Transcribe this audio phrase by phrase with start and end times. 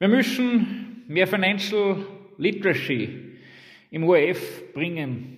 [0.00, 1.96] Wir müssen mehr Financial
[2.36, 3.08] Literacy
[3.90, 5.37] im ORF bringen.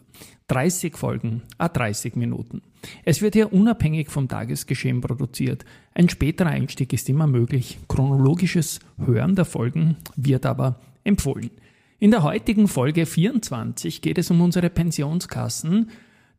[0.51, 2.61] 30 Folgen, a 30 Minuten.
[3.05, 5.63] Es wird hier unabhängig vom Tagesgeschehen produziert.
[5.93, 7.79] Ein späterer Einstieg ist immer möglich.
[7.87, 11.51] Chronologisches Hören der Folgen wird aber empfohlen.
[11.99, 15.89] In der heutigen Folge 24 geht es um unsere Pensionskassen,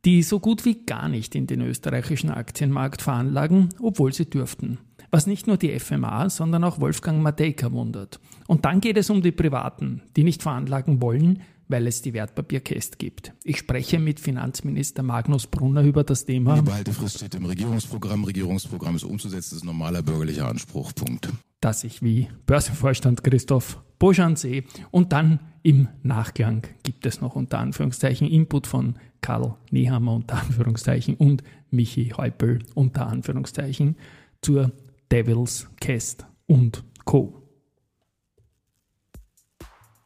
[0.04, 4.76] die so gut wie gar nicht in den österreichischen Aktienmarkt veranlagen, obwohl sie dürften.
[5.10, 8.20] Was nicht nur die FMA, sondern auch Wolfgang Matejka wundert.
[8.47, 11.41] Und dann geht es um die Privaten, die nicht veranlagen wollen,
[11.73, 13.33] weil es die Wertpapierkäst gibt.
[13.42, 16.55] Ich spreche mit Finanzminister Magnus Brunner über das Thema.
[16.56, 18.23] Die Behaltefrist steht im Regierungsprogramm.
[18.25, 20.93] Regierungsprogramm ist umzusetzen, ist normaler bürgerlicher Anspruch.
[20.95, 21.28] Punkt.
[21.61, 24.65] Dass ich wie Börsenvorstand Christoph Boschan sehe.
[24.91, 31.15] Und dann im Nachklang gibt es noch unter Anführungszeichen Input von Karl Nehammer unter Anführungszeichen
[31.15, 33.97] und Michi Heupel unter Anführungszeichen
[34.43, 34.73] zur
[35.11, 37.41] Devil's Cast und Co.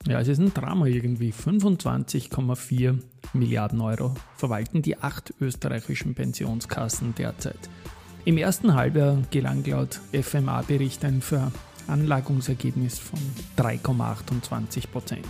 [0.06, 1.32] Ja, es ist ein Drama irgendwie.
[1.32, 2.98] 25,4
[3.32, 7.58] Milliarden Euro verwalten die acht österreichischen Pensionskassen derzeit.
[8.24, 13.18] Im ersten Halbjahr gelang laut FMA-Bericht ein Veranlagungsergebnis von
[13.56, 15.26] 3,28 Prozent.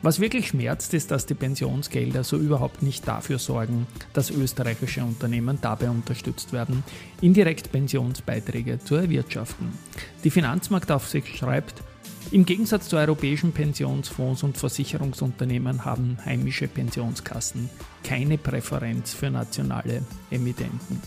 [0.00, 5.58] Was wirklich schmerzt, ist, dass die Pensionsgelder so überhaupt nicht dafür sorgen, dass österreichische Unternehmen
[5.60, 6.82] dabei unterstützt werden,
[7.20, 9.68] indirekt Pensionsbeiträge zu erwirtschaften.
[10.24, 11.82] Die Finanzmarktaufsicht schreibt,
[12.32, 17.70] im Gegensatz zu europäischen Pensionsfonds und Versicherungsunternehmen haben heimische Pensionskassen
[18.02, 21.02] keine Präferenz für nationale Emittenten.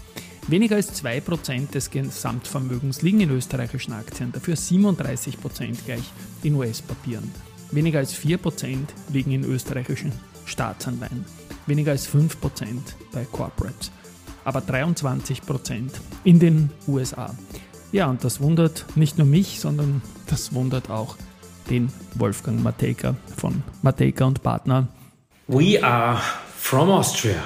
[0.47, 7.29] Weniger als 2% des Gesamtvermögens liegen in österreichischen Aktien, dafür 37% gleich in US-Papieren.
[7.71, 8.77] Weniger als 4%
[9.13, 10.11] liegen in österreichischen
[10.45, 11.25] Staatsanleihen.
[11.67, 12.31] Weniger als 5%
[13.11, 13.91] bei Corporates.
[14.43, 15.91] Aber 23%
[16.23, 17.35] in den USA.
[17.91, 21.17] Ja, und das wundert nicht nur mich, sondern das wundert auch
[21.69, 24.87] den Wolfgang Matejka von Matejka und Partner.
[25.47, 26.21] We are
[26.57, 27.43] from Austria.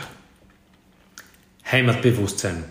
[1.71, 2.65] Heimatbewusstsein.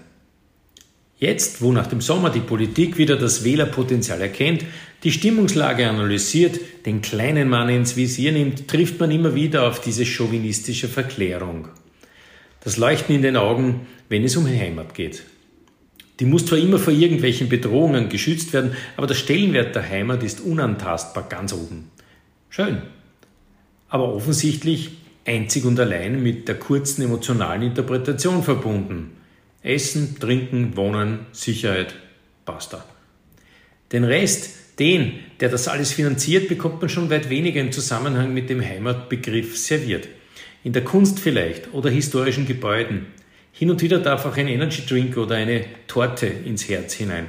[1.19, 4.65] Jetzt, wo nach dem Sommer die Politik wieder das Wählerpotenzial erkennt,
[5.05, 10.05] die Stimmungslage analysiert, den kleinen Mann ins Visier nimmt, trifft man immer wieder auf diese
[10.05, 11.69] chauvinistische Verklärung.
[12.61, 15.23] Das Leuchten in den Augen, wenn es um Heimat geht.
[16.23, 20.41] Die muss zwar immer vor irgendwelchen Bedrohungen geschützt werden, aber der Stellenwert der Heimat ist
[20.41, 21.91] unantastbar ganz oben.
[22.49, 22.81] Schön.
[23.89, 24.93] Aber offensichtlich
[25.25, 29.17] einzig und allein mit der kurzen emotionalen Interpretation verbunden.
[29.65, 31.97] Essen, Trinken, Wohnen, Sicherheit,
[32.45, 32.85] basta.
[33.91, 38.49] Den Rest, den, der das alles finanziert, bekommt man schon weit weniger im Zusammenhang mit
[38.49, 40.07] dem Heimatbegriff serviert.
[40.63, 43.07] In der Kunst vielleicht oder historischen Gebäuden,
[43.53, 47.29] hin und wieder darf auch ein Energy Drink oder eine Torte ins Herz hinein.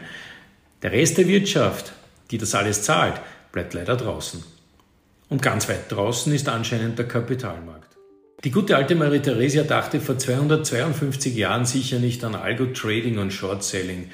[0.81, 1.93] Der Rest der Wirtschaft,
[2.31, 4.43] die das alles zahlt, bleibt leider draußen.
[5.29, 7.93] Und ganz weit draußen ist anscheinend der Kapitalmarkt.
[8.43, 14.09] Die gute alte Marie Theresia dachte vor 252 Jahren sicher nicht an Algo-Trading und Short-Selling.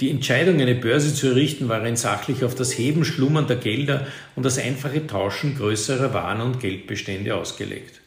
[0.00, 4.06] Die Entscheidung, eine Börse zu errichten, war rein sachlich auf das Heben schlummernder Gelder
[4.36, 7.97] und das einfache Tauschen größerer Waren- und Geldbestände ausgelegt.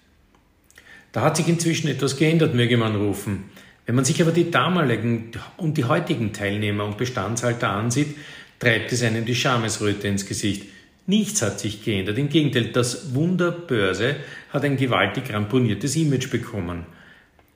[1.11, 3.45] Da hat sich inzwischen etwas geändert, möge man rufen.
[3.85, 8.15] Wenn man sich aber die damaligen und die heutigen Teilnehmer und Bestandshalter ansieht,
[8.59, 10.67] treibt es einem die Schamesröte ins Gesicht.
[11.07, 12.17] Nichts hat sich geändert.
[12.17, 14.17] Im Gegenteil, das Wunder Börse
[14.53, 16.85] hat ein gewaltig ramponiertes Image bekommen.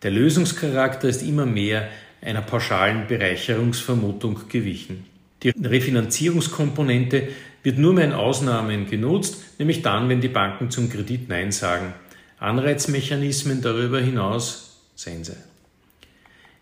[0.01, 1.87] Der Lösungscharakter ist immer mehr
[2.21, 5.05] einer pauschalen Bereicherungsvermutung gewichen.
[5.43, 7.29] Die Refinanzierungskomponente
[7.61, 11.93] wird nur mehr in Ausnahmen genutzt, nämlich dann, wenn die Banken zum Kredit Nein sagen.
[12.39, 15.35] Anreizmechanismen darüber hinaus Sense.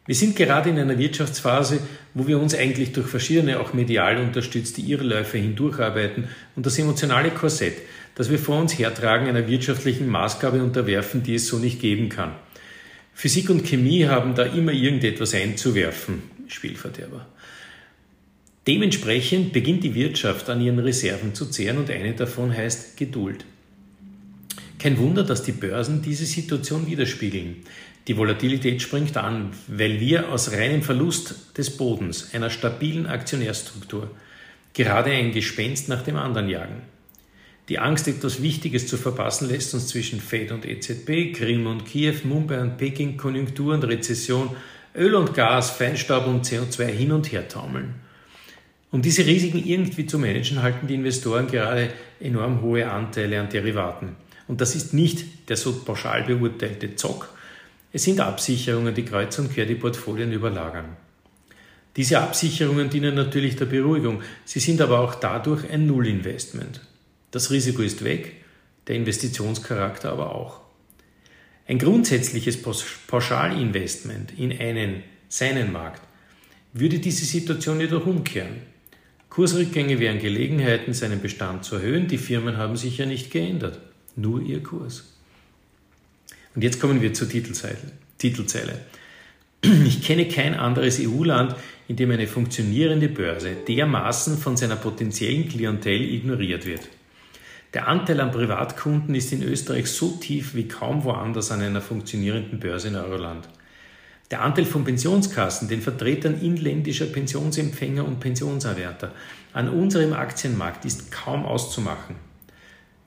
[0.06, 1.80] Wir sind gerade in einer Wirtschaftsphase,
[2.14, 7.78] wo wir uns eigentlich durch verschiedene auch medial unterstützte Irrläufe hindurcharbeiten und das emotionale Korsett,
[8.16, 12.34] das wir vor uns hertragen, einer wirtschaftlichen Maßgabe unterwerfen, die es so nicht geben kann.
[13.14, 17.26] Physik und Chemie haben da immer irgendetwas einzuwerfen, Spielverderber.
[18.68, 23.46] Dementsprechend beginnt die Wirtschaft an ihren Reserven zu zehren und eine davon heißt Geduld.
[24.84, 27.64] Kein Wunder, dass die Börsen diese Situation widerspiegeln.
[28.10, 34.12] Die Volatilität springt an, weil wir aus reinem Verlust des Bodens, einer stabilen Aktionärstruktur,
[34.74, 36.82] gerade ein Gespenst nach dem anderen jagen.
[37.70, 42.16] Die Angst, etwas Wichtiges zu verpassen, lässt uns zwischen Fed und EZB, Krim und Kiew,
[42.26, 44.54] Mumbai und Peking, Konjunktur und Rezession,
[44.94, 47.94] Öl und Gas, Feinstaub und CO2 hin und her taumeln.
[48.92, 51.90] Um diese Risiken irgendwie zu managen, halten die Investoren gerade
[52.20, 54.18] enorm hohe Anteile an Derivaten.
[54.48, 57.34] Und das ist nicht der so pauschal beurteilte Zock,
[57.96, 60.98] es sind Absicherungen, die kreuz und quer die Portfolien überlagern.
[61.96, 66.82] Diese Absicherungen dienen natürlich der Beruhigung, sie sind aber auch dadurch ein Nullinvestment.
[67.30, 68.38] Das Risiko ist weg,
[68.88, 70.62] der Investitionscharakter aber auch.
[71.68, 72.60] Ein grundsätzliches
[73.08, 76.02] Pauschalinvestment in einen, seinen Markt,
[76.74, 78.64] würde diese Situation jedoch umkehren.
[79.30, 82.08] Kursrückgänge wären Gelegenheiten, seinen Bestand zu erhöhen.
[82.08, 83.80] Die Firmen haben sich ja nicht geändert,
[84.16, 85.14] nur ihr Kurs.
[86.56, 88.80] Und jetzt kommen wir zur Titelzeile.
[89.86, 91.56] Ich kenne kein anderes EU-Land,
[91.88, 96.90] in dem eine funktionierende Börse dermaßen von seiner potenziellen Klientel ignoriert wird.
[97.74, 102.60] Der Anteil an Privatkunden ist in Österreich so tief wie kaum woanders an einer funktionierenden
[102.60, 103.50] Börse in Euroland.
[104.30, 109.12] Der Anteil von Pensionskassen, den Vertretern inländischer Pensionsempfänger und Pensionserwärter
[109.54, 112.16] an unserem Aktienmarkt ist kaum auszumachen.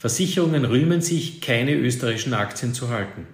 [0.07, 3.27] Versicherungen rühmen sich, keine österreichischen Aktien zu halten.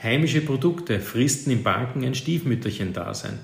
[0.00, 3.40] Heimische Produkte fristen in Banken ein Stiefmütterchen-Dasein.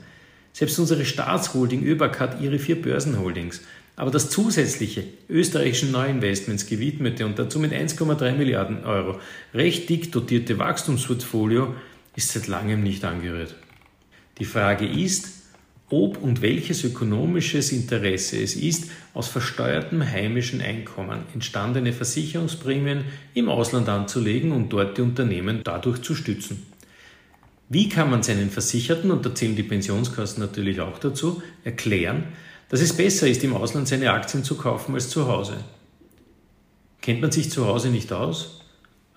[0.52, 3.62] Selbst unsere Staatsholding ÖBAG hat ihre vier Börsenholdings.
[3.96, 9.18] Aber das zusätzliche österreichischen Neuinvestments gewidmete und dazu mit 1,3 Milliarden Euro
[9.52, 11.74] recht dick dotierte Wachstumsportfolio
[12.14, 13.56] ist seit langem nicht angerührt.
[14.38, 15.45] Die Frage ist,
[15.88, 23.04] ob und welches ökonomisches Interesse es ist, aus versteuertem heimischen Einkommen entstandene Versicherungsprämien
[23.34, 26.66] im Ausland anzulegen und dort die Unternehmen dadurch zu stützen.
[27.68, 32.24] Wie kann man seinen Versicherten, und da zählen die Pensionskassen natürlich auch dazu, erklären,
[32.68, 35.58] dass es besser ist, im Ausland seine Aktien zu kaufen als zu Hause?
[37.00, 38.60] Kennt man sich zu Hause nicht aus?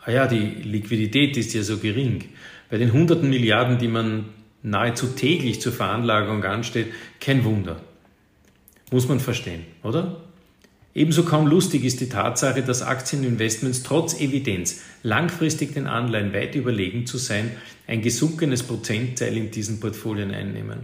[0.04, 2.26] Ah ja, die Liquidität ist ja so gering.
[2.70, 4.26] Bei den hunderten Milliarden, die man
[4.64, 6.88] nahezu täglich zur Veranlagung ansteht,
[7.20, 7.82] kein Wunder.
[8.92, 10.22] Muss man verstehen, oder?
[10.96, 17.06] Ebenso kaum lustig ist die Tatsache, dass Aktieninvestments trotz Evidenz langfristig den Anleihen weit überlegen
[17.06, 17.52] zu sein,
[17.88, 20.80] ein gesunkenes Prozentteil in diesen Portfolien einnehmen.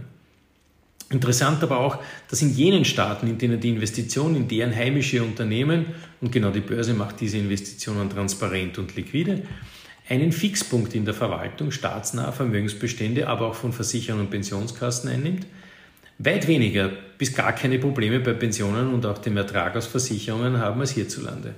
[1.10, 1.98] Interessant aber auch,
[2.30, 5.86] dass in jenen Staaten, in denen die Investition in deren heimische Unternehmen,
[6.20, 9.42] und genau die Börse macht diese Investitionen transparent und liquide,
[10.08, 15.46] einen Fixpunkt in der Verwaltung staatsnaher Vermögensbestände, aber auch von Versicherern und Pensionskassen einnimmt,
[16.18, 20.80] weit weniger bis gar keine Probleme bei Pensionen und auch dem Ertrag aus Versicherungen haben
[20.80, 21.54] als hierzulande.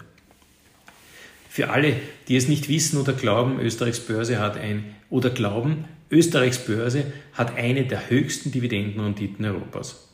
[1.49, 1.97] Für alle,
[2.29, 7.57] die es nicht wissen oder glauben, Österreichs Börse hat ein oder glauben, Österreichs Börse hat
[7.57, 10.09] eine der höchsten Dividendenrenditen Europas.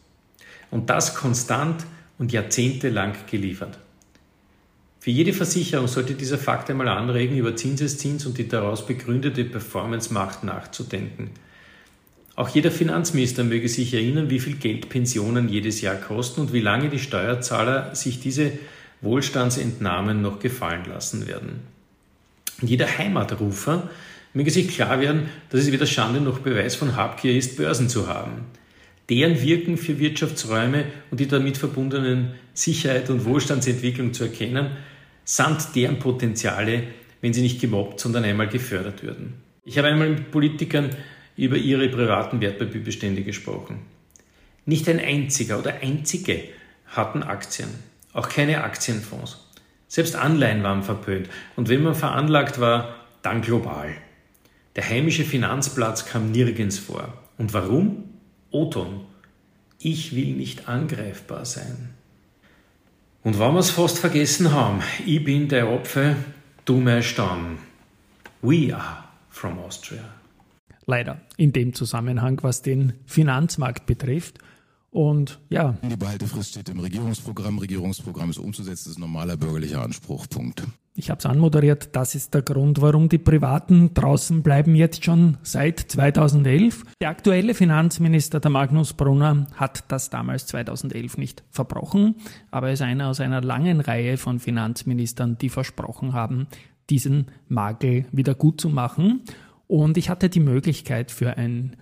[0.70, 1.84] Und das konstant
[2.18, 3.78] und jahrzehntelang geliefert.
[5.04, 10.44] Für jede Versicherung sollte dieser Fakt einmal anregen, über Zinseszins und die daraus begründete Performance-Macht
[10.44, 11.28] nachzudenken.
[12.36, 16.62] Auch jeder Finanzminister möge sich erinnern, wie viel Geld Pensionen jedes Jahr kosten und wie
[16.62, 18.52] lange die Steuerzahler sich diese
[19.02, 21.60] Wohlstandsentnahmen noch gefallen lassen werden.
[22.62, 23.90] Und jeder Heimatrufer
[24.32, 28.06] möge sich klar werden, dass es weder Schande noch Beweis von Habgier ist, Börsen zu
[28.06, 28.46] haben.
[29.10, 34.70] Deren Wirken für Wirtschaftsräume und die damit verbundenen Sicherheit und Wohlstandsentwicklung zu erkennen,
[35.24, 36.84] samt deren Potenziale,
[37.20, 39.34] wenn sie nicht gemobbt, sondern einmal gefördert würden.
[39.64, 40.90] Ich habe einmal mit Politikern
[41.36, 43.80] über ihre privaten Wertpapierbestände gesprochen.
[44.66, 46.44] Nicht ein einziger oder einzige
[46.86, 47.68] hatten Aktien,
[48.12, 49.48] auch keine Aktienfonds.
[49.88, 53.94] Selbst Anleihen waren verpönt und wenn man veranlagt war, dann global.
[54.76, 57.12] Der heimische Finanzplatz kam nirgends vor.
[57.38, 58.04] Und warum?
[58.50, 59.06] Oton.
[59.78, 61.94] Ich will nicht angreifbar sein.
[63.24, 66.14] Und wenn wir es fast vergessen haben, ich bin der Opfer,
[66.66, 67.56] du mein Stamm.
[68.42, 70.04] We are from Austria.
[70.84, 74.40] Leider in dem Zusammenhang, was den Finanzmarkt betrifft.
[74.90, 75.74] Und ja.
[75.82, 77.58] Die Behaltefrist steht im Regierungsprogramm.
[77.58, 80.28] Regierungsprogramm ist umzusetzen, ist ein normaler bürgerlicher Anspruch.
[80.28, 80.62] Punkt.
[80.96, 85.38] Ich habe es anmoderiert, das ist der Grund, warum die Privaten draußen bleiben jetzt schon
[85.42, 86.84] seit 2011.
[87.00, 92.14] Der aktuelle Finanzminister, der Magnus Brunner, hat das damals 2011 nicht verbrochen,
[92.52, 96.46] aber er ist einer aus einer langen Reihe von Finanzministern, die versprochen haben,
[96.90, 99.22] diesen Makel wieder gut zu machen.
[99.66, 101.74] Und ich hatte die Möglichkeit für ein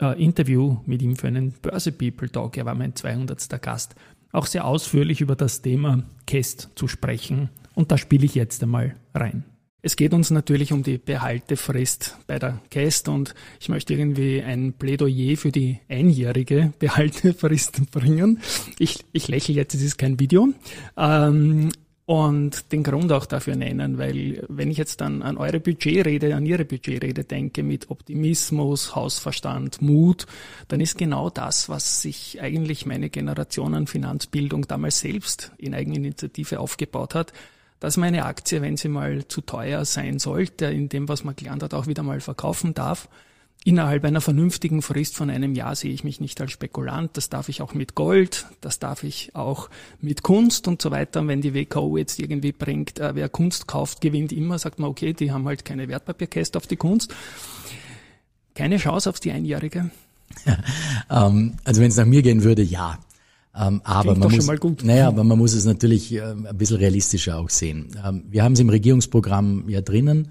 [0.00, 3.60] äh, Interview mit ihm für einen Börse People Talk, er war mein 200.
[3.60, 3.96] Gast,
[4.30, 7.50] auch sehr ausführlich über das Thema Kest zu sprechen.
[7.80, 9.42] Und da spiele ich jetzt einmal rein.
[9.80, 14.74] Es geht uns natürlich um die Behaltefrist bei der Cast und ich möchte irgendwie ein
[14.74, 18.40] Plädoyer für die einjährige Behaltefrist bringen.
[18.78, 20.48] Ich, ich lächle jetzt, es ist kein Video.
[20.98, 21.70] Ähm,
[22.04, 26.44] und den Grund auch dafür nennen, weil wenn ich jetzt dann an eure Budgetrede, an
[26.44, 30.26] ihre Budgetrede denke mit Optimismus, Hausverstand, Mut,
[30.68, 36.60] dann ist genau das, was sich eigentlich meine Generation an Finanzbildung damals selbst in Eigeninitiative
[36.60, 37.32] aufgebaut hat,
[37.80, 41.62] dass meine Aktie, wenn sie mal zu teuer sein sollte, in dem, was man gelernt
[41.62, 43.08] hat, auch wieder mal verkaufen darf
[43.62, 47.14] Innerhalb einer vernünftigen Frist von einem Jahr sehe ich mich nicht als Spekulant.
[47.18, 49.68] Das darf ich auch mit Gold, das darf ich auch
[50.00, 51.20] mit Kunst und so weiter.
[51.20, 54.88] Und wenn die WKO jetzt irgendwie bringt, äh, wer Kunst kauft, gewinnt immer, sagt man,
[54.88, 57.14] okay, die haben halt keine Wertpapierkäste auf die Kunst.
[58.54, 59.90] Keine Chance auf die Einjährige.
[61.10, 62.98] ähm, also wenn es nach mir gehen würde, ja.
[63.54, 67.50] Ähm, aber man muss, naja, aber man muss es natürlich äh, ein bisschen realistischer auch
[67.50, 67.88] sehen.
[68.04, 70.28] Ähm, wir haben es im Regierungsprogramm ja drinnen.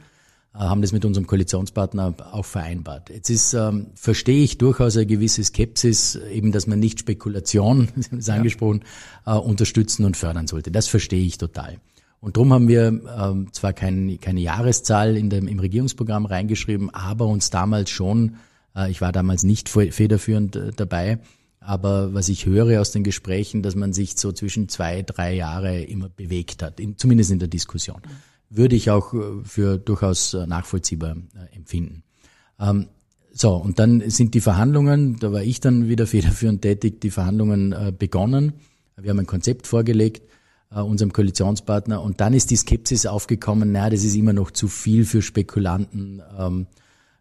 [0.53, 3.09] Äh, haben das mit unserem Koalitionspartner auch vereinbart.
[3.09, 8.09] Jetzt ist, ähm, verstehe ich durchaus eine gewisse Skepsis, eben, dass man nicht Spekulation, Sie
[8.09, 8.35] haben es ja.
[8.35, 8.83] angesprochen,
[9.25, 10.71] äh, unterstützen und fördern sollte.
[10.71, 11.77] Das verstehe ich total.
[12.21, 17.27] Und darum haben wir ähm, zwar kein, keine Jahreszahl in dem, im Regierungsprogramm reingeschrieben, aber
[17.27, 18.35] uns damals schon,
[18.75, 21.19] äh, ich war damals nicht federführend äh, dabei,
[21.69, 25.83] aber was ich höre aus den Gesprächen, dass man sich so zwischen zwei, drei Jahre
[25.83, 28.01] immer bewegt hat, in, zumindest in der Diskussion
[28.49, 32.01] würde ich auch äh, für durchaus äh, nachvollziehbar äh, empfinden.
[32.59, 32.87] Ähm,
[33.31, 37.95] so, und dann sind die Verhandlungen, da war ich dann wieder federführend tätig, die Verhandlungen
[37.99, 38.53] begonnen.
[38.97, 40.23] Wir haben ein Konzept vorgelegt,
[40.71, 45.05] unserem Koalitionspartner, und dann ist die Skepsis aufgekommen, naja, das ist immer noch zu viel
[45.05, 46.23] für Spekulanten.
[46.37, 46.65] Ähm,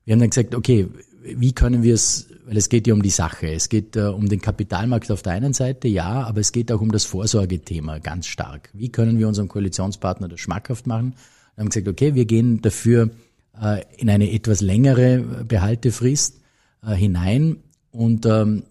[0.06, 0.88] wir haben dann gesagt, okay,
[1.22, 4.28] wie können wir es, weil es geht ja um die Sache, es geht äh, um
[4.28, 8.26] den Kapitalmarkt auf der einen Seite, ja, aber es geht auch um das Vorsorgethema ganz
[8.26, 8.70] stark.
[8.72, 11.14] Wie können wir unserem Koalitionspartner das schmackhaft machen?
[11.54, 13.10] Wir haben gesagt, okay, wir gehen dafür
[13.60, 16.40] äh, in eine etwas längere Behaltefrist
[16.86, 17.56] äh, hinein
[17.90, 18.62] und ähm,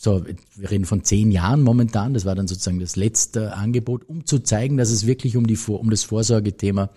[0.00, 4.26] so, wir reden von zehn Jahren momentan, das war dann sozusagen das letzte Angebot, um
[4.26, 6.90] zu zeigen, dass es wirklich um, die, um das Vorsorgethema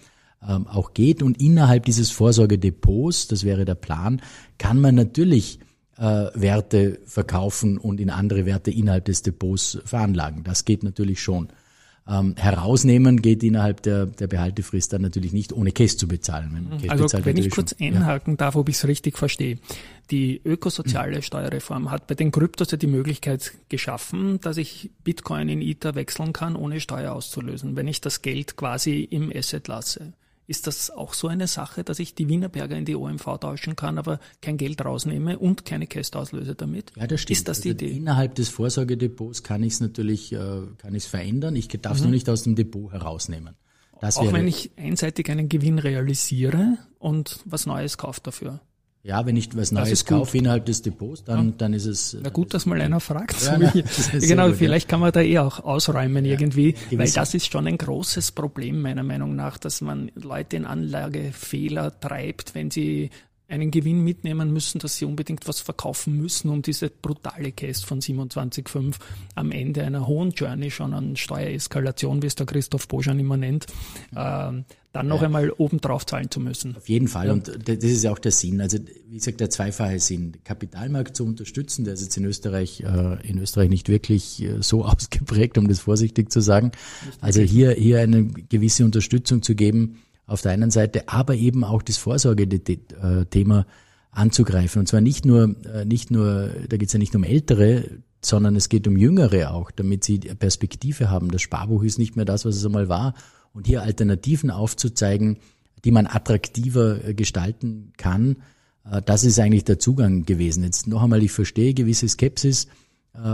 [0.48, 1.21] ähm, auch geht.
[1.24, 4.21] Und innerhalb dieses Vorsorgedepots, das wäre der Plan,
[4.57, 5.60] kann man natürlich
[5.98, 10.43] äh, Werte verkaufen und in andere Werte innerhalb des Depots veranlagen.
[10.43, 11.50] Das geht natürlich schon.
[12.07, 16.67] Ähm, herausnehmen geht innerhalb der, der Behaltefrist dann natürlich nicht, ohne Cash zu bezahlen.
[16.81, 18.38] Wenn also bezahlt, wenn ich kurz einhaken ja.
[18.38, 19.60] darf, ob ich es richtig verstehe.
[20.10, 21.21] Die ökosoziale mhm.
[21.21, 26.33] Steuerreform hat bei den Kryptos ja die Möglichkeit geschaffen, dass ich Bitcoin in Ether wechseln
[26.33, 30.13] kann, ohne Steuer auszulösen, wenn ich das Geld quasi im Asset lasse.
[30.51, 33.98] Ist das auch so eine Sache, dass ich die Wienerberger in die OMV tauschen kann,
[33.98, 36.91] aber kein Geld rausnehme und keine Käste auslöse damit?
[36.98, 37.38] Ja, das stimmt.
[37.38, 37.96] Ist das die also Idee?
[37.96, 40.38] Innerhalb des Vorsorgedepots kann ich es natürlich, äh,
[40.77, 41.55] kann ich es verändern.
[41.55, 42.08] Ich darf es mhm.
[42.08, 43.55] nur nicht aus dem Depot herausnehmen.
[44.01, 48.60] Das auch wenn ich einseitig einen Gewinn realisiere und was Neues kaufe dafür.
[49.03, 51.53] Ja, wenn ich was Neues kaufe innerhalb des Depots, dann, ja.
[51.58, 52.15] dann ist es.
[52.22, 53.41] Na gut, dass mal einer fragt.
[53.43, 53.74] Ja, na,
[54.20, 54.89] genau, gut, vielleicht ja.
[54.91, 59.03] kann man da eh auch ausräumen irgendwie, weil das ist schon ein großes Problem meiner
[59.03, 63.10] Meinung nach, dass man Leute in Anlagefehler treibt, wenn sie
[63.51, 68.00] einen Gewinn mitnehmen müssen, dass sie unbedingt was verkaufen müssen, um diese brutale Case von
[68.00, 68.96] 27,5
[69.36, 73.65] am Ende einer hohen Journey schon an Steuereskalation, wie es der Christoph Boschan immer nennt,
[74.15, 74.51] äh,
[74.93, 75.27] dann noch ja.
[75.27, 76.75] einmal obendrauf zahlen zu müssen.
[76.75, 77.29] Auf jeden Fall.
[77.29, 78.60] Und das ist ja auch der Sinn.
[78.62, 78.77] Also,
[79.10, 83.38] wie gesagt, der zweifache Sinn, Kapitalmarkt zu unterstützen, der ist jetzt in Österreich, äh, in
[83.38, 86.72] Österreich nicht wirklich äh, so ausgeprägt, um das vorsichtig zu sagen.
[87.20, 89.98] Also hier, hier eine gewisse Unterstützung zu geben,
[90.31, 93.65] auf der einen Seite, aber eben auch das Vorsorgethema
[94.11, 94.79] anzugreifen.
[94.79, 97.85] Und zwar nicht nur, äh, nicht nur, da geht es ja nicht um Ältere,
[98.23, 101.31] sondern es geht um Jüngere auch, damit sie Perspektive haben.
[101.31, 103.13] Das Sparbuch ist nicht mehr das, was es einmal war.
[103.53, 105.38] Und hier Alternativen aufzuzeigen,
[105.83, 108.38] die man attraktiver äh, gestalten kann,
[108.89, 110.63] äh, das ist eigentlich der Zugang gewesen.
[110.63, 112.67] Jetzt noch einmal, ich verstehe gewisse Skepsis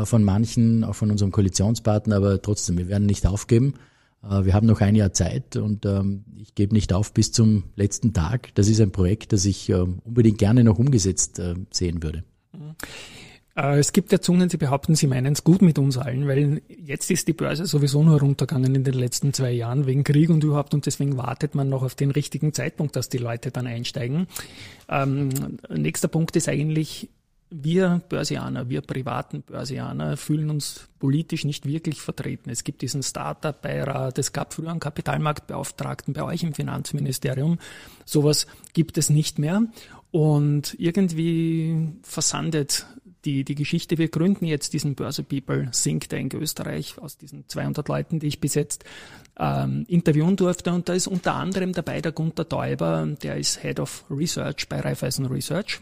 [0.06, 3.76] von manchen, auch von unserem Koalitionspartner, aber trotzdem, wir werden nicht aufgeben.
[4.24, 7.64] Äh, wir haben noch ein Jahr Zeit und ähm, ich gebe nicht auf bis zum
[7.76, 8.54] letzten Tag.
[8.56, 12.24] Das ist ein Projekt, das ich ähm, unbedingt gerne noch umgesetzt äh, sehen würde.
[13.58, 16.62] Äh, es gibt ja Zungen, die behaupten, sie meinen es gut mit uns allen, weil
[16.68, 20.44] jetzt ist die Börse sowieso nur runtergegangen in den letzten zwei Jahren wegen Krieg und
[20.44, 24.28] überhaupt und deswegen wartet man noch auf den richtigen Zeitpunkt, dass die Leute dann einsteigen.
[24.88, 25.30] Ähm,
[25.70, 27.10] nächster Punkt ist eigentlich,
[27.50, 32.50] wir Börsianer, wir privaten Börsianer fühlen uns politisch nicht wirklich vertreten.
[32.50, 37.60] Es gibt diesen Startup-Beirat, es gab früher einen Kapitalmarktbeauftragten bei euch im Finanzministerium.
[38.06, 39.64] Sowas gibt es nicht mehr.
[40.12, 42.86] Und irgendwie versandet
[43.26, 43.98] die, die Geschichte.
[43.98, 48.40] Wir gründen jetzt diesen Börse People Think Tank Österreich aus diesen 200 Leuten, die ich
[48.40, 48.86] bis jetzt
[49.38, 50.72] ähm, interviewen durfte.
[50.72, 54.80] Und da ist unter anderem dabei der Gunther Teuber, der ist Head of Research bei
[54.80, 55.82] Raiffeisen Research.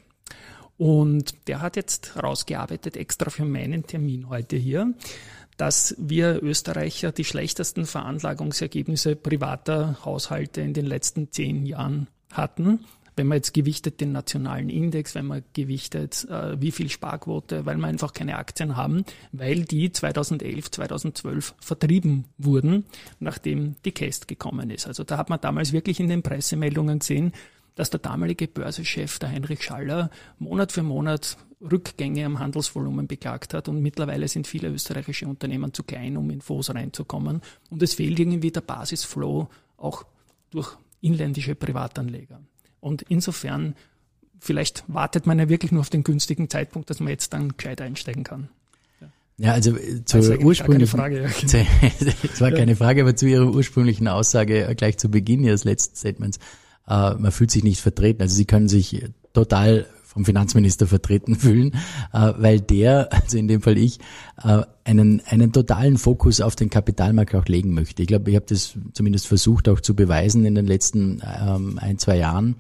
[0.78, 4.94] Und der hat jetzt rausgearbeitet, extra für meinen Termin heute hier,
[5.58, 12.82] dass wir Österreicher die schlechtesten Veranlagungsergebnisse privater Haushalte in den letzten zehn Jahren hatten.
[13.18, 17.78] Wenn man jetzt gewichtet den nationalen Index, wenn man gewichtet, äh, wie viel Sparquote, weil
[17.78, 22.84] wir einfach keine Aktien haben, weil die 2011, 2012 vertrieben wurden,
[23.20, 24.86] nachdem die Cast gekommen ist.
[24.86, 27.32] Also da hat man damals wirklich in den Pressemeldungen gesehen,
[27.76, 33.68] dass der damalige Börsechef, der Heinrich Schaller, Monat für Monat Rückgänge am Handelsvolumen beklagt hat
[33.68, 38.20] und mittlerweile sind viele österreichische Unternehmen zu klein, um in Fonds reinzukommen und es fehlt
[38.20, 40.06] irgendwie der Basisflow auch
[40.52, 42.40] durch inländische Privatanleger.
[42.80, 43.76] Und insofern,
[44.40, 47.82] vielleicht wartet man ja wirklich nur auf den günstigen Zeitpunkt, dass man jetzt dann gescheit
[47.82, 48.50] einsteigen kann.
[49.38, 51.24] Ja, also äh, zur also ursprünglichen Frage.
[51.24, 51.66] Ja.
[52.24, 55.96] Es war keine Frage, aber zu Ihrer ursprünglichen Aussage äh, gleich zu Beginn Ihres letzten
[55.98, 56.40] Statements
[56.88, 58.22] äh, man fühlt sich nicht vertreten.
[58.22, 61.74] Also sie können sich total vom Finanzminister vertreten fühlen,
[62.14, 64.00] äh, weil der, also in dem Fall ich,
[64.42, 68.02] äh, einen, einen totalen Fokus auf den Kapitalmarkt auch legen möchte.
[68.02, 72.00] Ich glaube, ich habe das zumindest versucht auch zu beweisen in den letzten ähm, ein,
[72.00, 72.56] zwei Jahren.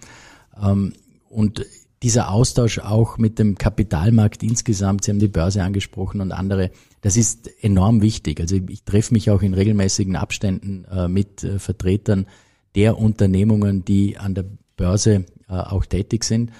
[0.62, 0.94] Ähm,
[1.30, 1.66] und
[2.04, 7.16] dieser Austausch auch mit dem Kapitalmarkt insgesamt, Sie haben die Börse angesprochen und andere, das
[7.16, 8.42] ist enorm wichtig.
[8.42, 12.28] Also ich treffe mich auch in regelmäßigen Abständen äh, mit äh, Vertretern
[12.76, 16.52] der Unternehmungen, die an der Börse äh, auch tätig sind,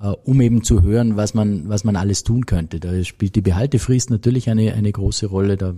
[0.00, 2.80] äh, um eben zu hören, was man, was man alles tun könnte.
[2.80, 5.56] Da spielt die Behaltefrist natürlich eine, eine große Rolle.
[5.56, 5.74] Da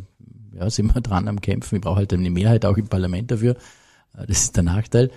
[0.53, 1.77] ja, sind wir dran am Kämpfen.
[1.77, 3.57] Ich brauche halt eine Mehrheit auch im Parlament dafür.
[4.17, 5.11] Äh, das ist der Nachteil.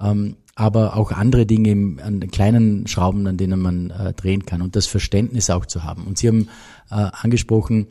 [0.00, 4.74] Ähm, aber auch andere Dinge im, an kleinen Schrauben, an denen man drehen kann und
[4.74, 6.06] das Verständnis auch zu haben.
[6.06, 6.48] Und Sie haben
[6.88, 7.88] angesprochen,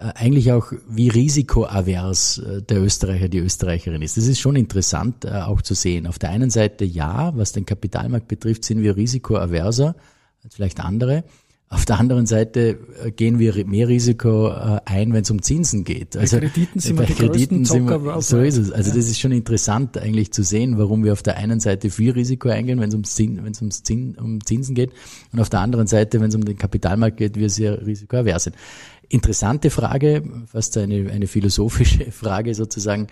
[0.00, 4.16] eigentlich auch, wie risikoavers äh, der Österreicher, die Österreicherin ist.
[4.16, 6.06] Das ist schon interessant äh, auch zu sehen.
[6.06, 9.96] Auf der einen Seite ja, was den Kapitalmarkt betrifft, sind wir risikoaverser
[10.44, 11.24] als vielleicht andere.
[11.70, 12.78] Auf der anderen Seite
[13.14, 16.16] gehen wir mehr Risiko ein, wenn es um Zinsen geht.
[16.16, 18.72] Also bei Krediten sind bei wir Krediten sind wir, so ist es.
[18.72, 18.96] Also ja.
[18.96, 22.48] das ist schon interessant eigentlich zu sehen, warum wir auf der einen Seite viel Risiko
[22.48, 24.92] eingehen, wenn es ums, Zin, ums Zin, um Zinsen geht,
[25.30, 28.56] und auf der anderen Seite, wenn es um den Kapitalmarkt geht, wir sehr risikoavers sind.
[29.10, 33.08] Interessante Frage, fast eine, eine philosophische Frage sozusagen,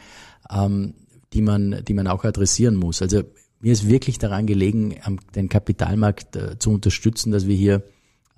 [0.50, 0.94] ähm,
[1.34, 3.02] die, man, die man auch adressieren muss.
[3.02, 3.22] Also
[3.60, 4.94] mir ist wirklich daran gelegen,
[5.34, 7.82] den Kapitalmarkt äh, zu unterstützen, dass wir hier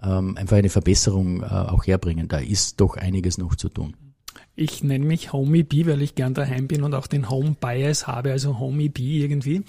[0.02, 2.28] ähm, einfach eine Verbesserung äh, auch herbringen.
[2.28, 3.96] Da ist doch einiges noch zu tun.
[4.54, 8.06] Ich nenne mich Homie B, weil ich gern daheim bin und auch den Home Bias
[8.06, 9.62] habe, also Homie B irgendwie.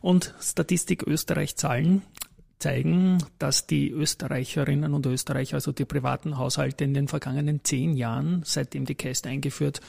[0.00, 2.02] Und Statistik Österreich Zahlen
[2.58, 8.42] zeigen, dass die Österreicherinnen und Österreicher, also die privaten Haushalte in den vergangenen zehn Jahren,
[8.44, 9.80] seitdem die Käst eingeführt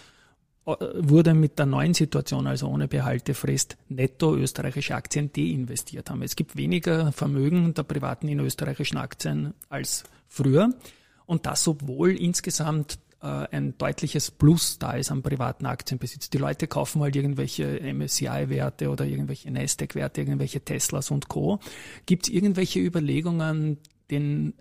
[0.65, 6.21] wurde mit der neuen Situation, also ohne Behaltefrist, netto österreichische Aktien deinvestiert haben.
[6.21, 10.69] Es gibt weniger Vermögen der Privaten in österreichischen Aktien als früher.
[11.26, 16.30] Und das, obwohl insgesamt äh, ein deutliches Plus da ist am privaten Aktienbesitz.
[16.30, 21.60] Die Leute kaufen halt irgendwelche MSCI-Werte oder irgendwelche Nasdaq-Werte, irgendwelche Teslas und Co.
[22.06, 23.78] Gibt es irgendwelche Überlegungen,
[24.10, 24.54] den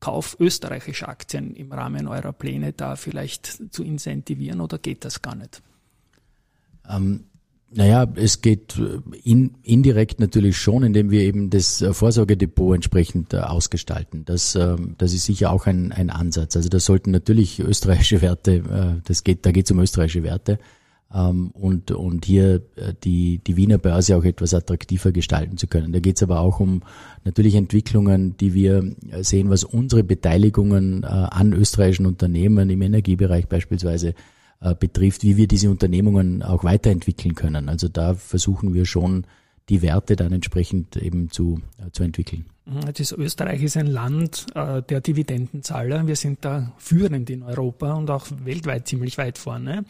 [0.00, 5.34] Kauf österreichischer Aktien im Rahmen eurer Pläne da vielleicht zu incentivieren oder geht das gar
[5.34, 5.62] nicht?
[6.88, 7.24] Ähm,
[7.70, 13.34] naja, es geht äh, in, indirekt natürlich schon, indem wir eben das äh, Vorsorgedepot entsprechend
[13.34, 14.24] äh, ausgestalten.
[14.24, 16.56] Das, ähm, das ist sicher auch ein, ein Ansatz.
[16.56, 20.58] Also da sollten natürlich österreichische Werte, das geht, da geht es um österreichische Werte
[21.10, 22.60] und, und hier
[23.02, 25.90] die, die Wiener Börse auch etwas attraktiver gestalten zu können.
[25.92, 26.82] Da geht es aber auch um
[27.24, 34.14] natürlich Entwicklungen, die wir sehen, was unsere Beteiligungen an österreichischen Unternehmen im Energiebereich beispielsweise
[34.60, 37.68] äh, betrifft, wie wir diese Unternehmungen auch weiterentwickeln können.
[37.68, 39.24] Also da versuchen wir schon,
[39.68, 42.46] die Werte dann entsprechend eben zu, äh, zu entwickeln.
[42.64, 46.08] Mhm, das Österreich ist ein Land äh, der Dividendenzahler.
[46.08, 49.84] Wir sind da führend in Europa und auch weltweit ziemlich weit vorne.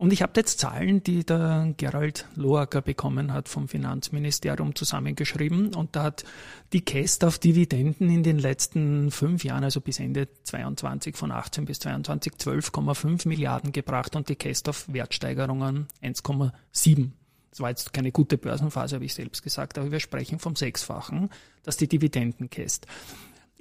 [0.00, 5.74] Und ich habe jetzt Zahlen, die der Gerald Loacker bekommen hat vom Finanzministerium zusammengeschrieben.
[5.74, 6.24] Und da hat
[6.72, 11.66] die Käst auf Dividenden in den letzten fünf Jahren, also bis Ende 22, von 18
[11.66, 17.10] bis 22, 12,5 Milliarden gebracht und die Käst auf Wertsteigerungen 1,7.
[17.50, 21.28] Das war jetzt keine gute Börsenphase, habe ich selbst gesagt, aber wir sprechen vom Sechsfachen,
[21.62, 22.86] dass die Dividenden käst.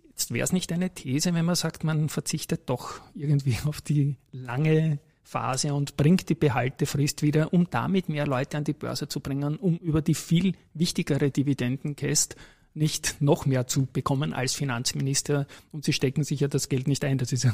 [0.08, 4.16] Jetzt wäre es nicht eine These, wenn man sagt, man verzichtet doch irgendwie auf die
[4.32, 9.20] lange Phase und bringt die Behaltefrist wieder, um damit mehr Leute an die Börse zu
[9.20, 12.36] bringen, um über die viel wichtigere Dividendenkäst
[12.74, 17.06] nicht noch mehr zu bekommen als Finanzminister und sie stecken sich ja das Geld nicht
[17.06, 17.20] ein.
[17.20, 17.54] Das ist ja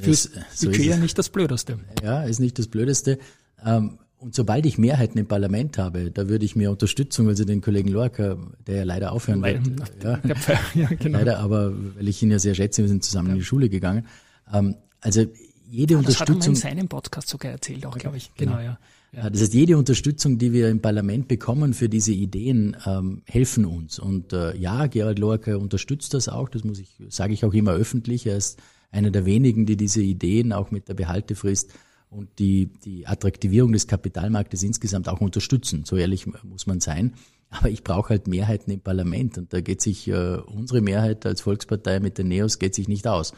[0.00, 1.78] fürs so Budget ja nicht das Blödeste.
[2.02, 3.18] Ja, ist nicht das Blödeste.
[3.64, 7.60] Ähm, und sobald ich Mehrheiten im Parlament habe, da würde ich mir Unterstützung, also den
[7.60, 10.04] Kollegen Lorca, der ja leider aufhören leider, wird,
[10.44, 11.18] ja, ja, genau.
[11.18, 13.34] leider, aber weil ich ihn ja sehr schätze, wir sind zusammen ja.
[13.34, 14.06] in die Schule gegangen.
[14.52, 15.26] Ähm, also
[15.72, 16.36] jede ah, Unterstützung.
[16.38, 18.30] Das hat er in seinem Podcast sogar erzählt, auch, glaube ich.
[18.36, 18.78] Genau, genau ja.
[19.12, 19.30] ja.
[19.30, 23.98] Das heißt, jede Unterstützung, die wir im Parlament bekommen für diese Ideen, ähm, helfen uns.
[23.98, 26.50] Und äh, ja, Gerald Lorca unterstützt das auch.
[26.50, 28.26] Das muss ich, sage ich auch immer öffentlich.
[28.26, 31.72] Er ist einer der wenigen, die diese Ideen auch mit der Behaltefrist
[32.10, 35.84] und die, die Attraktivierung des Kapitalmarktes insgesamt auch unterstützen.
[35.86, 37.14] So ehrlich muss man sein.
[37.48, 41.40] Aber ich brauche halt Mehrheiten im Parlament und da geht sich äh, unsere Mehrheit als
[41.40, 43.32] Volkspartei mit den Neos geht sich nicht aus.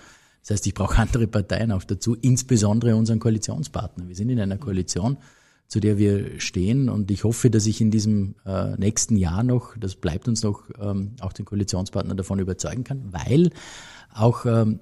[0.45, 4.09] Das heißt, ich brauche andere Parteien auch dazu, insbesondere unseren Koalitionspartner.
[4.09, 5.17] Wir sind in einer Koalition,
[5.69, 9.75] zu der wir stehen und ich hoffe, dass ich in diesem äh, nächsten Jahr noch,
[9.79, 13.51] das bleibt uns noch, ähm, auch den Koalitionspartner davon überzeugen kann, weil
[14.13, 14.81] auch ähm,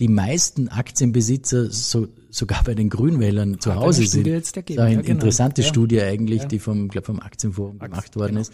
[0.00, 4.26] die meisten Aktienbesitzer so, sogar bei den Grünwählern zu Hause sind.
[4.26, 4.78] Jetzt ergeben.
[4.78, 5.12] Das ist eine ja, genau.
[5.12, 5.68] interessante ja.
[5.68, 6.48] Studie eigentlich, ja.
[6.48, 8.40] die vom, glaub, vom Aktienforum Aktien, gemacht worden genau.
[8.40, 8.52] ist.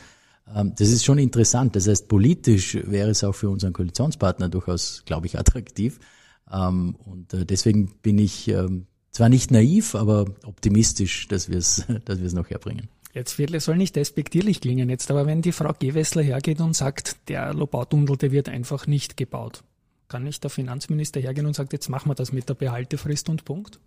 [0.54, 1.76] Ähm, das ist schon interessant.
[1.76, 6.00] Das heißt, politisch wäre es auch für unseren Koalitionspartner durchaus, glaube ich, attraktiv,
[6.52, 11.86] ähm, und äh, deswegen bin ich ähm, zwar nicht naiv, aber optimistisch, dass wir es
[12.04, 12.88] dass noch herbringen.
[13.14, 17.16] Jetzt wird, soll nicht despektierlich klingen jetzt, aber wenn die Frau Gewessler hergeht und sagt,
[17.28, 19.64] der Lobautunnel, der wird einfach nicht gebaut,
[20.08, 23.44] kann nicht der Finanzminister hergehen und sagt, jetzt machen wir das mit der Behaltefrist und
[23.44, 23.80] Punkt?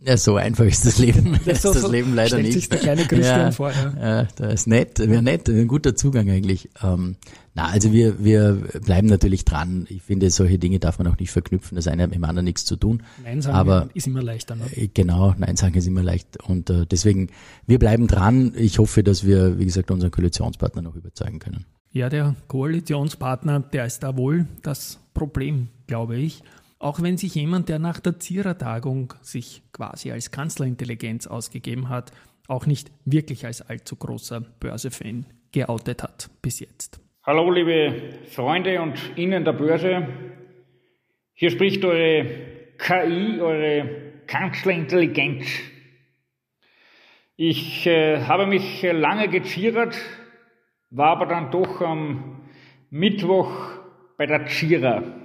[0.00, 1.38] Ja, so einfach ist das Leben.
[1.46, 2.52] Das ist das Leben leider nicht.
[2.52, 3.70] Sich der kleine Christian ja, vor.
[3.70, 3.94] Ja.
[3.98, 6.68] ja, das ist nett, wäre nett, ein guter Zugang eigentlich.
[6.82, 7.16] Ähm,
[7.54, 8.54] na, also wir, wir
[8.84, 9.86] bleiben natürlich dran.
[9.88, 11.76] Ich finde, solche Dinge darf man auch nicht verknüpfen.
[11.76, 13.02] Das eine hat mit dem anderen nichts zu tun.
[13.22, 14.56] Nein sagen Aber, ist immer leichter.
[14.56, 14.64] Ne?
[14.74, 16.42] Äh, genau, Nein sagen ist immer leicht.
[16.42, 17.30] Und äh, deswegen,
[17.66, 18.52] wir bleiben dran.
[18.56, 21.64] Ich hoffe, dass wir, wie gesagt, unseren Koalitionspartner noch überzeugen können.
[21.92, 26.42] Ja, der Koalitionspartner, der ist da wohl das Problem, glaube ich.
[26.84, 32.12] Auch wenn sich jemand, der nach der Zierer-Tagung sich quasi als Kanzlerintelligenz ausgegeben hat,
[32.46, 37.00] auch nicht wirklich als allzu großer Börsefan geoutet hat bis jetzt.
[37.22, 40.08] Hallo liebe Freunde und Ihnen der Börse.
[41.32, 42.26] Hier spricht eure
[42.76, 45.46] KI, eure Kanzlerintelligenz.
[47.36, 49.96] Ich äh, habe mich lange geziert,
[50.90, 52.42] war aber dann doch am
[52.90, 53.70] Mittwoch
[54.18, 55.23] bei der Zierer.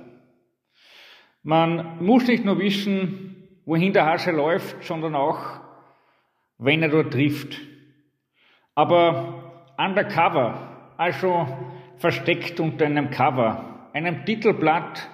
[1.43, 5.62] Man muss nicht nur wissen, wohin der Hase läuft, sondern auch,
[6.58, 7.60] wenn er dort trifft.
[8.75, 11.47] Aber undercover, also
[11.97, 15.10] versteckt unter einem Cover, einem Titelblatt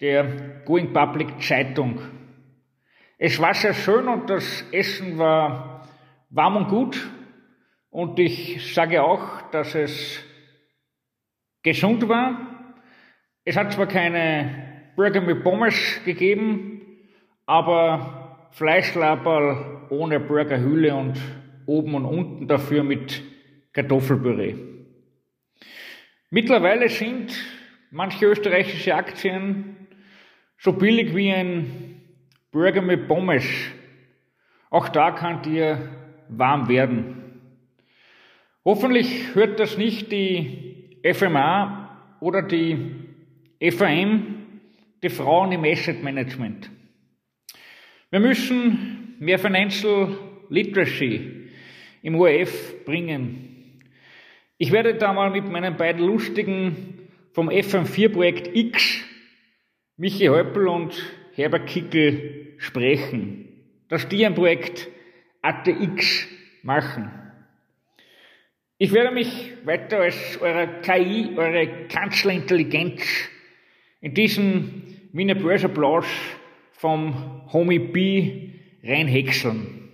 [0.00, 2.00] der Going Public Zeitung.
[3.18, 5.88] Es war sehr schön und das Essen war
[6.30, 7.10] warm und gut.
[7.90, 10.22] Und ich sage auch, dass es
[11.62, 12.38] gesund war.
[13.44, 14.67] Es hat zwar keine
[14.98, 16.80] Burger mit Pommes gegeben,
[17.46, 21.16] aber Fleischlaberl ohne Burgerhülle und
[21.66, 23.22] oben und unten dafür mit
[23.72, 24.56] Kartoffelpüree.
[26.30, 27.32] Mittlerweile sind
[27.92, 29.86] manche österreichische Aktien
[30.58, 32.02] so billig wie ein
[32.50, 33.44] Burger mit Pommes.
[34.68, 35.78] Auch da kann dir
[36.28, 37.38] warm werden.
[38.64, 42.96] Hoffentlich hört das nicht die FMA oder die
[43.60, 44.37] FAM,
[45.02, 46.70] die Frauen im Asset Management.
[48.10, 50.16] Wir müssen mehr Financial
[50.48, 51.50] Literacy
[52.02, 53.82] im ORF bringen.
[54.56, 59.04] Ich werde da mal mit meinen beiden Lustigen vom FM4-Projekt X,
[59.96, 60.94] Michi Häupl und
[61.34, 63.48] Herbert Kickel, sprechen,
[63.88, 64.88] dass die ein Projekt
[65.42, 66.26] ATX
[66.62, 67.10] machen.
[68.78, 73.28] Ich werde mich weiter als eure KI, eure Kanzlerintelligenz
[74.00, 74.82] in diesen
[75.12, 76.36] Wiener Börseplausch
[76.72, 78.50] vom Homie B
[78.82, 79.90] reinhäckseln.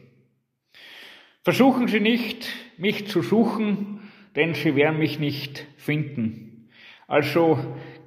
[1.42, 4.00] Versuchen Sie nicht, mich zu suchen,
[4.36, 6.68] denn Sie werden mich nicht finden.
[7.06, 7.58] Also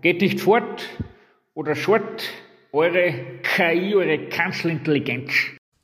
[0.02, 0.90] geht nicht fort
[1.54, 2.30] oder short
[2.72, 5.32] eure KI, eure Kanzlerintelligenz.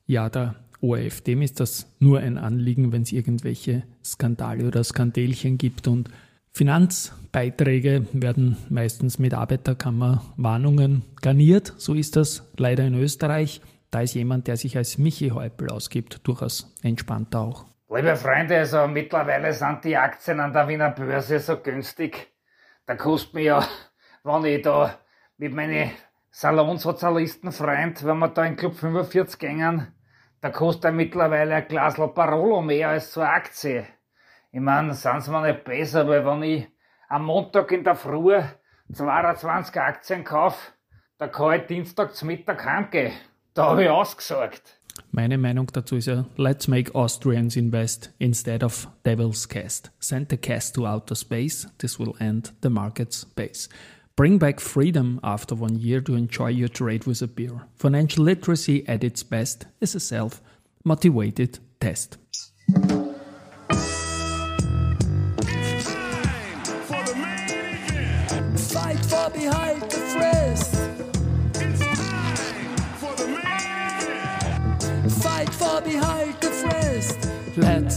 [0.06, 1.22] Ja, der ORF.
[1.22, 6.10] Dem ist das nur ein Anliegen, wenn es irgendwelche Skandale oder Skandelchen gibt und
[6.56, 11.74] Finanzbeiträge werden meistens mit Arbeiterkammerwarnungen garniert.
[11.78, 13.60] So ist das leider in Österreich.
[13.90, 17.66] Da ist jemand, der sich als Michi Häupl ausgibt, durchaus entspannter auch.
[17.90, 22.32] Liebe Freunde, also mittlerweile sind die Aktien an der Wiener Börse so günstig.
[22.86, 23.68] Da kostet mir ja,
[24.24, 24.94] wenn ich da
[25.38, 25.90] mit meinen
[26.30, 29.88] Salonsozialistenfreund, wenn wir da in Club 45 gängen,
[30.40, 33.88] da kostet mittlerweile ein Glas Parolo mehr als so eine Aktie.
[34.56, 36.68] Ich meine, sind sie mir nicht besser, weil wenn ich
[37.10, 38.40] am Montag in der Früh
[38.94, 40.74] 22 Aktien kaufe,
[41.18, 43.14] da kann ich Dienstag zum Mittag heimgehen.
[43.56, 44.78] Da habe ich ausgesorgt.
[45.10, 49.92] Meine Meinung dazu ist ja, let's make Austrians invest instead of devil's cast.
[50.00, 53.70] Send the cast to outer space, this will end the market's base.
[54.16, 57.66] Bring back freedom after one year to enjoy your trade with a beer.
[57.76, 62.20] Financial literacy at its best is a self-motivated test.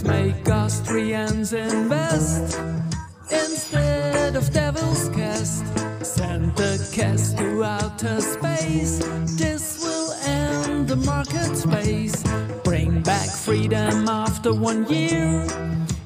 [0.06, 2.60] Make Austrians invest
[3.30, 5.64] instead of devil's cast.
[6.04, 8.98] Send the cast to outer space.
[9.36, 12.22] This will end the market space.
[12.64, 15.46] Bring back freedom after one year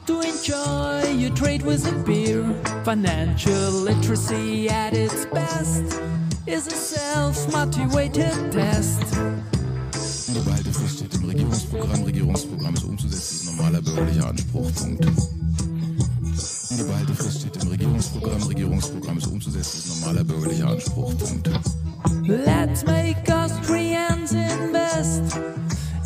[0.06, 2.42] to enjoy your trade with a beer.
[2.84, 6.00] Financial literacy at its best
[6.46, 9.39] is a self-motivated test.
[10.34, 12.04] Geballte Frist steht im Regierungsprogramm.
[12.04, 14.70] Regierungsprogramm ist umzusetzen, ist normaler bürgerlicher Anspruch.
[14.74, 15.04] Punkt.
[16.76, 18.42] Geballte Frist steht im Regierungsprogramm.
[18.44, 21.12] Regierungsprogramm ist umzusetzen, ist normaler bürgerlicher Anspruch.
[21.18, 21.50] Punkt.
[22.26, 25.36] Let's make Austrians invest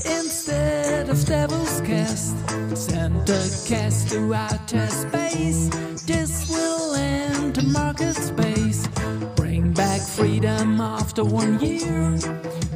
[0.05, 2.35] instead of devil's cast.
[2.75, 5.69] Send a cast to outer space.
[6.07, 8.89] This will end the market space.
[9.37, 12.19] Bring back freedom after one year.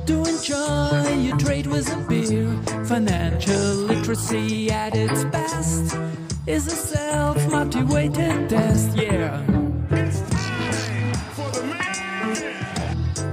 [0.08, 2.48] To enjoy your trade with a beer.
[2.86, 5.98] Financial literacy at its best
[6.46, 8.96] is a self motivated test.
[8.96, 9.44] Yeah.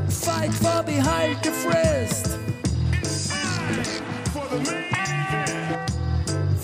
[0.10, 2.38] Fight for behind the frist.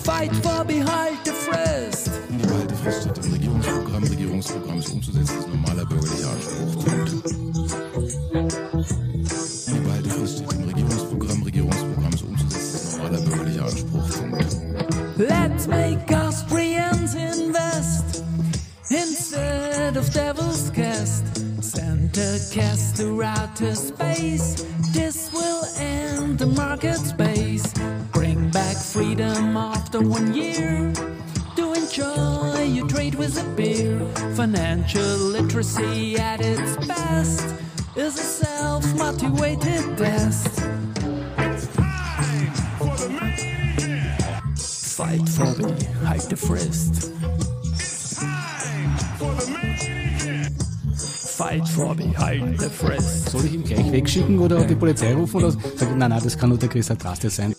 [0.04, 2.10] Fight for behind the frist.
[2.38, 4.04] Geballte Frist steht im Regierungsprogramm.
[4.04, 6.82] Regierungsprogramm ist umzusetzen, ist normaler bürgerlicher Anspruch.
[10.24, 11.42] Steht im Regierungsprogramm.
[11.42, 14.08] Regierungsprogramm ist umzusetzen, ist normaler bürgerlicher Anspruch.
[15.16, 18.22] Let's make Austrians invest
[18.88, 21.24] instead of devil's cast.
[21.60, 24.64] Send a cast to outer space.
[24.92, 27.72] This will end the market space.
[28.12, 30.92] Bring back freedom after one year.
[31.56, 33.98] To enjoy your trade with a beer.
[34.36, 37.54] Financial literacy at its best
[38.02, 40.48] is a self motivated test.
[44.96, 45.68] Fight for the
[46.04, 46.94] halt the frist.
[51.38, 53.30] Fight for the halt the frist.
[53.30, 56.48] Soll ich ihn gleich wegschicken oder die Polizei rufen oder sagen, nein, nein, das kann
[56.48, 57.54] nur der Chris Adraste sein.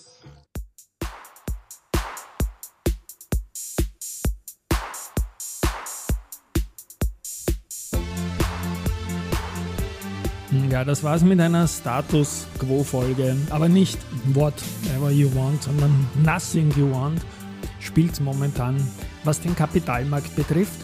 [10.74, 13.38] Ja, das war's mit einer Status Quo-Folge.
[13.52, 14.00] Aber nicht
[14.34, 17.22] Whatever You Want, sondern Nothing You Want
[17.80, 18.78] spielt momentan,
[19.24, 20.80] was den Kapitalmarkt betrifft.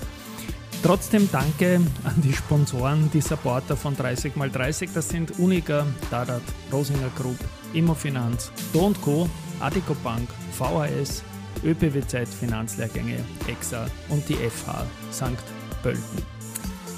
[0.84, 4.90] Trotzdem danke an die Sponsoren, die Supporter von 30x30.
[4.94, 7.40] Das sind Unica, Dadat, Rosinger Group,
[7.74, 9.28] Immofinanz, Do Co.,
[9.60, 11.24] Adico Bank, VHS,
[11.64, 15.44] ÖPW Zeit Finanzlehrgänge, EXA und die FH St.
[15.82, 16.39] Pölten.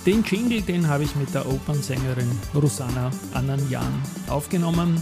[0.05, 3.93] Den Jingle, den habe ich mit der Opernsängerin Rosanna Ananjan
[4.29, 4.95] aufgenommen.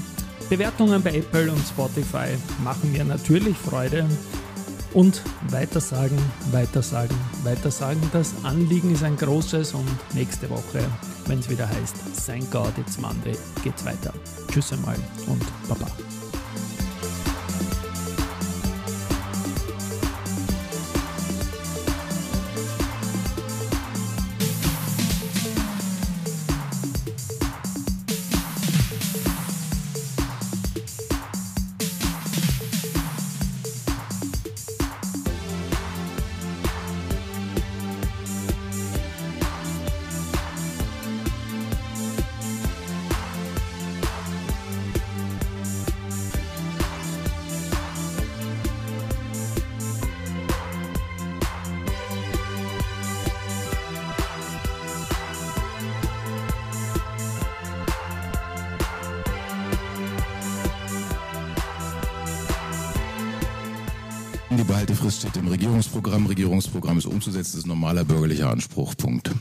[0.50, 4.06] Bewertungen bei Apple und Spotify machen mir natürlich Freude.
[4.94, 6.18] Und weitersagen,
[6.52, 8.02] weitersagen, weitersagen.
[8.12, 10.84] Das Anliegen ist ein großes und nächste Woche,
[11.28, 14.14] wenn es wieder heißt, Thank God it's Monday, geht's weiter.
[14.52, 15.88] Tschüss einmal und Baba.
[65.00, 66.26] Behaltefrist steht im Regierungsprogramm.
[66.26, 68.96] Regierungsprogramm ist umzusetzen, ist normaler bürgerlicher Anspruch.
[68.98, 69.32] Punkt.